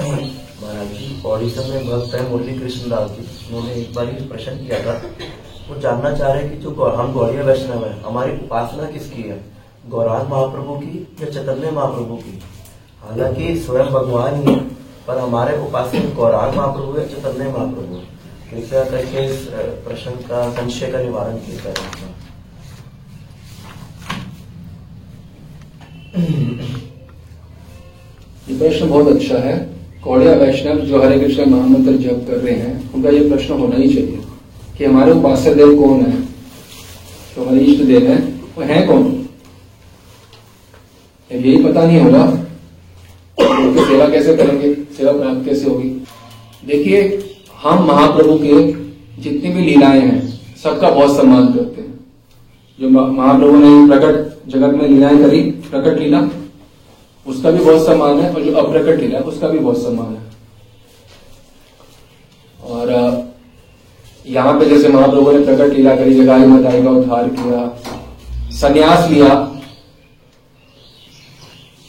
[0.00, 4.56] महाराज जी ओडिशा में भक्त है मुरली कृष्ण दास जी। उन्होंने एक बार ही प्रश्न
[4.58, 4.94] किया था।
[5.68, 9.38] वो जानना चाह रहे कि जो हम गौड़िया वैष्णव है, हमारी उपासना किसकी है?
[9.88, 12.38] गौरांग महाप्रभु की या चैतन्य महाप्रभु की?
[13.02, 14.54] हालाँकि स्वयं भगवान ही
[15.06, 18.00] पर हमारे उपासक गौरांग महाप्रभु या चैतन्य महाप्रभु।
[18.50, 19.46] कृपया करके इस
[19.84, 21.74] प्रश्न का संशय का निवारण किया जाए
[28.48, 29.54] ये प्रश्न बहुत अच्छा है।
[30.04, 33.88] कौड़िया वैष्णव जो हरे कृष्ण महामंत्र जप कर रहे हैं, उनका ये प्रश्न होना ही
[33.94, 34.18] चाहिए
[34.78, 36.20] कि हमारे उपास्य देव कौन है?
[36.22, 38.16] जो हमारे इष्ट देव है,
[38.56, 39.04] वो है कौन?
[41.30, 42.24] यही पता नहीं होगा
[43.38, 45.88] तो सेवा कैसे करेंगे, सेवा प्राप्त कैसे होगी।
[46.66, 47.00] देखिए,
[47.62, 50.20] हम महाप्रभु के जितनी भी लीलाएँ हैं,
[50.62, 51.98] सबका बहुत सम्मान करते हैं।
[52.78, 55.40] जो महाप्रभु ने प्रकट जगत में लीलाएँ करी,
[55.70, 56.20] प्रकट लीला
[57.26, 60.30] उसका भी बहुत सम्मान है, और जो अप्रकट लीला है, उसका भी बहुत सम्मान है।
[62.60, 62.90] और
[64.26, 67.66] यहाँ पे जैसे महाप्रभु ने प्रकट लीला करी, जगाई मताई का उद्धार किया,
[68.50, 69.28] संन्यास लिया,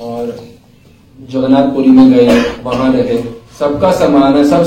[0.00, 0.36] और
[1.30, 3.22] जगन्नाथपुरी में गए, वहाँ रहे।
[3.58, 4.64] सबका सम्मान है, सब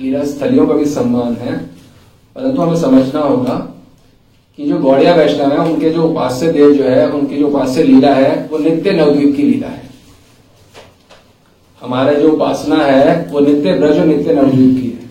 [0.00, 1.56] लीला स्थलियों का भी सम्मान है।
[2.36, 3.54] परंतु हमें समझना होगा
[4.58, 8.14] कि जो गौड़िया वैष्णव है, उनके जो उपास्य देव जो है, उनकी जो उपास्य लीला
[8.14, 9.82] है, वो नित्य नवद्वीप की लीला है।
[11.82, 15.10] हमारा जो उपासना है, वो नित्य ब्रज और नित्य नवद्वीप की है।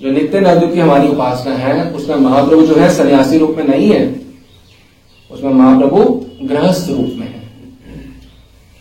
[0.00, 3.90] जो नित्य नवद्वीप की हमारी उपासना है, उसमें महाप्रभु जो है, सन्यासी रूप में नहीं
[3.90, 4.20] है।
[5.30, 6.04] उसमें महाप्रभु
[6.46, 7.42] गृहस्थ रूप में है।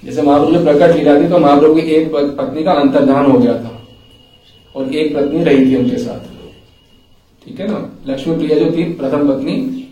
[0.04, 3.54] जैसे महाप्रभु ने प्रकट लीला थी तो महाप्रभु की एक पत्नी का अंतर्धान हो गया
[3.54, 3.88] था
[4.76, 6.37] और एक पत्नी रही थी उनके साथ।
[7.48, 7.90] ठीक है ना?
[8.08, 9.84] लक्ष्मी प्रिया जो थी, प्रथम पत्नी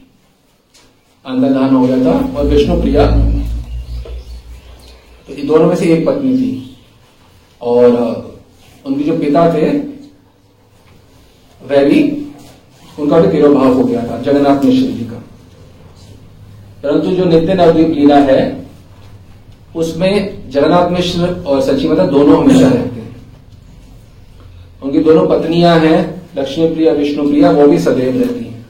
[1.26, 3.06] अंतर्धान हो गया था और विष्णु प्रिया।
[5.28, 6.78] तो ये दोनों में से एक पत्नी थी।
[7.62, 7.92] और
[8.86, 9.70] उनके जो पिता थे
[11.62, 12.28] वह भी
[13.00, 15.24] उनका भी तिरोभाव हो गया था, जगन्नाथ मिश्र जी का।
[16.84, 18.66] परंतु जो नित्य नवदीप लीला है,
[19.76, 23.16] उसमें जगन्नाथ मिश्र और सची माता दोनों हमेशा रहते हैं।
[24.84, 28.66] उनकी दोनों पत्नियाँ हैं लक्ष्मी प्रिया विष्णु प्रिया वो भी सदैव रहती हैं।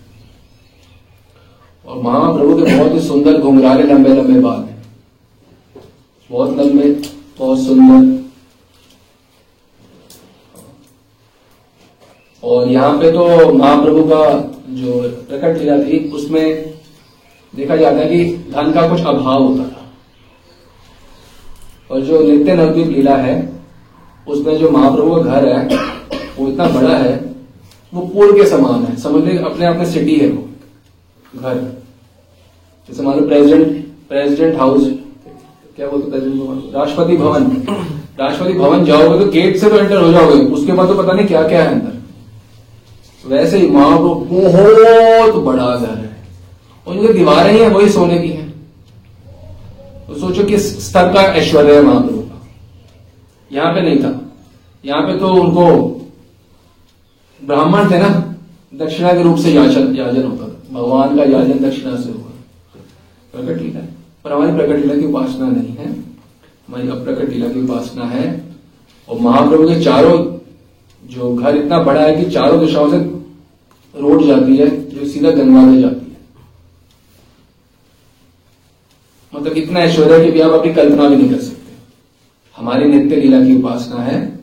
[1.85, 4.83] और महाप्रभु के बहुत ही सुंदर घुंघराले लंबे लंबे बाल हैं।
[6.31, 6.89] बहुत लंबे,
[7.39, 8.15] बहुत सुंदर।
[12.43, 16.73] और यहाँ पे तो महाप्रभु का जो प्रकट लीला थी, उसमें
[17.55, 19.91] देखा जाता है कि धन का कुछ अभाव होता था।
[21.91, 23.63] और जो नित्य नवद्वीप लीला है,
[24.27, 25.77] उसमें जो महाप्रभु का घर है,
[26.37, 27.24] वो इतना बड़ा है
[27.95, 30.43] वो पूल के समान है। समझ लीजिए अपने आप में सिटी है वो।
[31.33, 31.55] घर।
[32.89, 34.83] जैसे मान लो प्रेसिडेंट प्रेसिडेंट हाउस
[35.75, 37.43] क्या बोलते प्रेसिडेंट भवन राष्ट्रपति भवन।
[38.19, 41.27] राष्ट्रपति भवन जाओगे तो गेट से तो एंटर हो जाओगे। उसके बाद तो पता नहीं
[41.27, 41.93] क्या क्या है अंदर।
[43.25, 46.13] वैसे ही महाप्रभु बहुत बड़ा घर है।
[46.87, 48.49] और जो दीवारें हैं वही सोने की हैं।
[50.07, 52.47] तो सोचो किस स्तर का ऐश्वर्य है महाप्रभु का
[53.51, 54.19] यहाँ पे नहीं था।
[54.83, 55.65] यहाँ पे तो उनको
[57.43, 58.35] ब्राह्मण थे ना,
[58.75, 62.31] दक्षिणा के रूप से याचन, याजन होता था। भगवान का याजन दक्षिणा से हुआ।
[63.33, 63.79] प्रकट लीला।
[64.23, 65.99] पर हमारी प्रकट लीला की उपासना नहीं है।
[66.67, 68.43] हमारी अप्रकट लीला की उपासना है।
[69.09, 70.37] और महाप्रभु के चारों,
[71.07, 72.97] जो घर इतना बड़ा है कि चारों दिशाओं से
[73.99, 76.17] रोड जाती है, जो सीधा गंगा में जाती है।
[79.35, 81.73] मतलब इतना ऐश्वर्य है कि भी आप अपनी कल्पना भी नहीं कर सकते।
[82.57, 84.39] हमारी नित्य लीला की उपासना है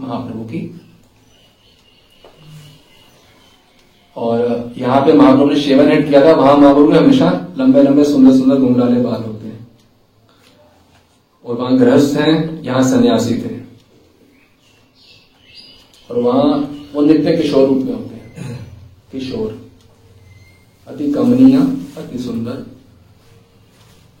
[0.00, 0.80] महाप्रभु की।
[4.16, 8.04] और यहाँ पे महाप्रभु ने शेवन हेड किया था, वहाँ महाप्रभु के हमेशा लंबे लंबे,
[8.04, 9.68] सुंदर सुंदर घुंघराले बाल होते हैं।
[11.44, 13.62] और वहाँ गृहस्थ हैं, यहाँ सन्यासी थे।
[16.10, 18.66] और वहाँ वो नित्य किशोर रूप में होते हैं।
[19.12, 19.70] किशोर।
[20.88, 21.56] अति कमनीय,
[21.96, 22.66] अति सुंदर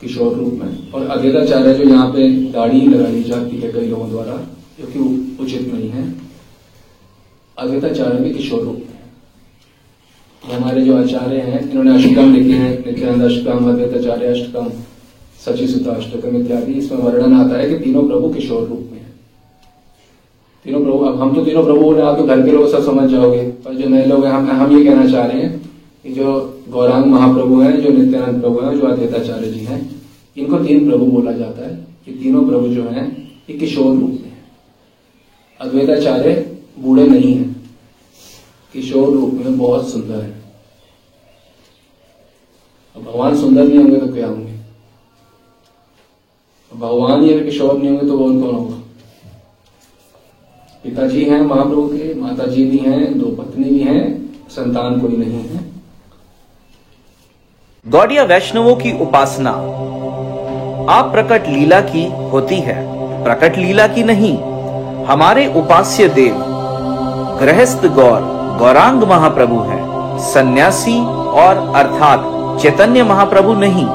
[0.00, 4.36] किशोर रूप में। और अद्वैताचार्य जो यहाँ पे दाढ़ी लगाई जाती है कई लोगों द्वारा,
[4.80, 4.98] जो कि
[5.40, 6.14] उचित नहीं है
[7.58, 8.91] अद्वैताचार्य भी किशोर रूप में।
[10.44, 14.68] हमारे जो आचार्य हैं, इन्होंने अष्टकम लिखे हैं, नित्यानंद अष्टकम अद्वैताचार्य अष्टकम,
[15.46, 19.12] सची सुता अष्टकम इत्यादि, इसमें वर्णन आता है कि तीनों प्रभु किशोर रूप में है।
[20.64, 23.10] तीनों प्रभु, अब हम तो तीनों प्रभु बोले, आप तो घर के लोग सब समझ
[23.10, 25.60] जाओगे, पर जो नए लोग हैं, हम हम ये कहना चाह रहे हैं
[26.02, 29.90] कि जो गौरांग महाप्रभु हैं, जो नित्यानंद प्रभु हैं जो अद्वैताचार्य जी हैं,
[30.36, 34.30] इनको तीन प्रभु बोला जाता है कि तीनों प्रभु जो हैं, ये किशोर रूप में
[34.30, 34.38] है।
[35.60, 37.51] अद्वैताचार्य बूढ़े नहीं हैं।
[38.72, 40.42] किशोर रूप में बहुत सुंदर है।
[42.96, 44.52] भगवान सुंदर नहीं होंगे तो क्या होंगे?
[46.76, 48.76] भगवान अगर किशोर नहीं होंगे तो वो कौन होगा?
[50.84, 55.42] पिताजी हैं महाप्रभु के माता जी भी हैं, दो पत्नी भी हैं, संतान कोई नहीं
[55.42, 55.72] है।
[57.88, 59.50] गौड़िया वैष्णवों की उपासना।
[60.92, 62.76] आप प्रकट लीला की होती है।
[63.24, 64.36] प्रकट लीला की नहीं,
[65.04, 66.34] हमारे उपास्य देव,
[67.40, 69.78] गृहस्थ गौर गौरांग महाप्रभु है
[70.24, 70.98] सन्यासी
[71.42, 73.86] और अर्थात चैतन्य महाप्रभु नहीं